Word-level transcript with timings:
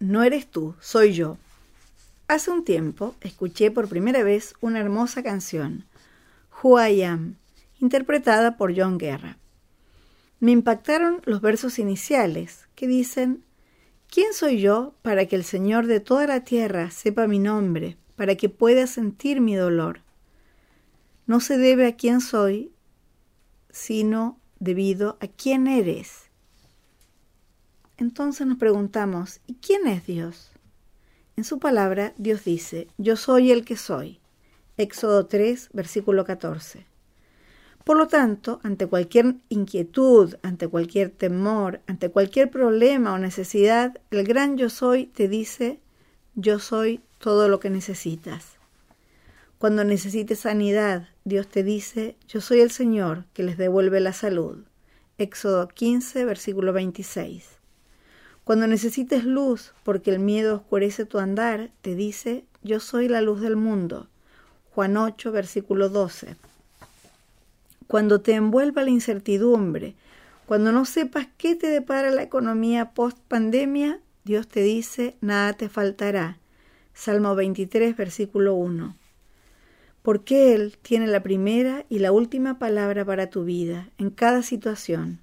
no 0.00 0.22
eres 0.22 0.46
tú, 0.46 0.74
soy 0.80 1.12
yo. 1.12 1.38
Hace 2.28 2.50
un 2.50 2.64
tiempo 2.64 3.14
escuché 3.20 3.70
por 3.70 3.88
primera 3.88 4.22
vez 4.22 4.54
una 4.60 4.78
hermosa 4.78 5.22
canción, 5.22 5.84
Who 6.62 6.80
I 6.80 7.02
Am, 7.02 7.36
interpretada 7.80 8.56
por 8.56 8.76
John 8.76 8.98
Guerra. 8.98 9.38
Me 10.40 10.52
impactaron 10.52 11.20
los 11.24 11.40
versos 11.40 11.80
iniciales 11.80 12.68
que 12.76 12.86
dicen, 12.86 13.42
¿quién 14.08 14.34
soy 14.34 14.60
yo 14.60 14.94
para 15.02 15.26
que 15.26 15.34
el 15.34 15.44
Señor 15.44 15.86
de 15.86 15.98
toda 15.98 16.26
la 16.26 16.44
tierra 16.44 16.90
sepa 16.90 17.26
mi 17.26 17.40
nombre, 17.40 17.96
para 18.14 18.36
que 18.36 18.48
pueda 18.48 18.86
sentir 18.86 19.40
mi 19.40 19.56
dolor? 19.56 20.02
No 21.26 21.40
se 21.40 21.58
debe 21.58 21.88
a 21.88 21.96
quién 21.96 22.20
soy, 22.20 22.72
sino 23.70 24.38
debido 24.60 25.18
a 25.20 25.26
quién 25.26 25.66
eres. 25.66 26.27
Entonces 27.98 28.46
nos 28.46 28.58
preguntamos, 28.58 29.40
¿y 29.48 29.54
quién 29.54 29.88
es 29.88 30.06
Dios? 30.06 30.52
En 31.36 31.42
su 31.42 31.58
palabra, 31.58 32.14
Dios 32.16 32.44
dice, 32.44 32.86
yo 32.96 33.16
soy 33.16 33.50
el 33.50 33.64
que 33.64 33.76
soy. 33.76 34.20
Éxodo 34.76 35.26
3, 35.26 35.70
versículo 35.72 36.24
14. 36.24 36.86
Por 37.82 37.96
lo 37.96 38.06
tanto, 38.06 38.60
ante 38.62 38.86
cualquier 38.86 39.34
inquietud, 39.48 40.36
ante 40.42 40.68
cualquier 40.68 41.10
temor, 41.10 41.80
ante 41.88 42.08
cualquier 42.08 42.52
problema 42.52 43.14
o 43.14 43.18
necesidad, 43.18 44.00
el 44.12 44.24
gran 44.24 44.56
yo 44.56 44.70
soy 44.70 45.06
te 45.06 45.26
dice, 45.26 45.80
yo 46.36 46.60
soy 46.60 47.00
todo 47.18 47.48
lo 47.48 47.58
que 47.58 47.68
necesitas. 47.68 48.58
Cuando 49.58 49.82
necesites 49.82 50.38
sanidad, 50.38 51.08
Dios 51.24 51.48
te 51.48 51.64
dice, 51.64 52.16
yo 52.28 52.40
soy 52.40 52.60
el 52.60 52.70
Señor 52.70 53.24
que 53.32 53.42
les 53.42 53.58
devuelve 53.58 53.98
la 53.98 54.12
salud. 54.12 54.58
Éxodo 55.18 55.66
15, 55.66 56.24
versículo 56.24 56.72
26. 56.72 57.57
Cuando 58.48 58.66
necesites 58.66 59.24
luz, 59.24 59.74
porque 59.82 60.10
el 60.10 60.20
miedo 60.20 60.56
oscurece 60.56 61.04
tu 61.04 61.18
andar, 61.18 61.68
te 61.82 61.94
dice, 61.94 62.46
yo 62.62 62.80
soy 62.80 63.06
la 63.06 63.20
luz 63.20 63.42
del 63.42 63.56
mundo. 63.56 64.08
Juan 64.70 64.96
8, 64.96 65.32
versículo 65.32 65.90
12. 65.90 66.34
Cuando 67.88 68.22
te 68.22 68.32
envuelva 68.32 68.84
la 68.84 68.88
incertidumbre, 68.88 69.96
cuando 70.46 70.72
no 70.72 70.86
sepas 70.86 71.28
qué 71.36 71.56
te 71.56 71.66
depara 71.66 72.10
la 72.10 72.22
economía 72.22 72.92
post 72.92 73.18
pandemia, 73.28 74.00
Dios 74.24 74.48
te 74.48 74.62
dice, 74.62 75.18
nada 75.20 75.52
te 75.52 75.68
faltará. 75.68 76.38
Salmo 76.94 77.34
23, 77.34 77.94
versículo 77.98 78.54
1. 78.54 78.96
Porque 80.00 80.54
Él 80.54 80.78
tiene 80.80 81.06
la 81.06 81.22
primera 81.22 81.84
y 81.90 81.98
la 81.98 82.12
última 82.12 82.58
palabra 82.58 83.04
para 83.04 83.28
tu 83.28 83.44
vida, 83.44 83.90
en 83.98 84.08
cada 84.08 84.42
situación. 84.42 85.20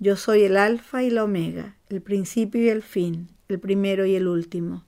Yo 0.00 0.14
soy 0.14 0.44
el 0.44 0.56
alfa 0.56 1.02
y 1.02 1.10
la 1.10 1.24
omega, 1.24 1.74
el 1.88 2.00
principio 2.00 2.62
y 2.62 2.68
el 2.68 2.82
fin, 2.82 3.30
el 3.48 3.58
primero 3.58 4.06
y 4.06 4.14
el 4.14 4.28
último. 4.28 4.84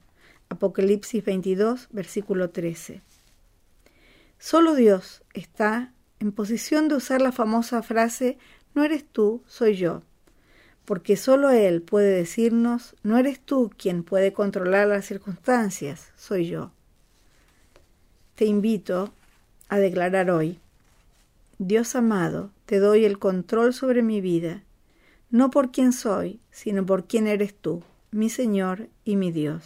Apocalipsis 0.50 1.24
22, 1.24 1.88
versículo 1.90 2.50
13. 2.50 3.02
Solo 4.38 4.76
Dios 4.76 5.24
está 5.34 5.92
en 6.20 6.30
posición 6.30 6.86
de 6.86 6.94
usar 6.94 7.20
la 7.20 7.32
famosa 7.32 7.82
frase 7.82 8.38
no 8.72 8.84
eres 8.84 9.04
tú, 9.04 9.42
soy 9.48 9.74
yo, 9.74 10.02
porque 10.84 11.16
solo 11.16 11.50
Él 11.50 11.82
puede 11.82 12.14
decirnos 12.14 12.94
no 13.02 13.18
eres 13.18 13.40
tú 13.40 13.72
quien 13.76 14.04
puede 14.04 14.32
controlar 14.32 14.86
las 14.86 15.06
circunstancias, 15.06 16.12
soy 16.14 16.46
yo. 16.46 16.70
Te 18.36 18.44
invito 18.44 19.12
a 19.68 19.80
declarar 19.80 20.30
hoy, 20.30 20.60
Dios 21.58 21.96
amado, 21.96 22.52
te 22.64 22.78
doy 22.78 23.04
el 23.04 23.18
control 23.18 23.74
sobre 23.74 24.02
mi 24.02 24.20
vida 24.20 24.62
no 25.30 25.50
por 25.50 25.70
quién 25.70 25.92
soy, 25.92 26.40
sino 26.50 26.84
por 26.84 27.06
quién 27.06 27.26
eres 27.26 27.54
tú, 27.54 27.82
mi 28.10 28.28
Señor 28.28 28.88
y 29.04 29.16
mi 29.16 29.30
Dios. 29.30 29.62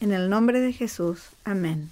En 0.00 0.12
el 0.12 0.28
nombre 0.28 0.60
de 0.60 0.72
Jesús. 0.72 1.28
Amén. 1.44 1.90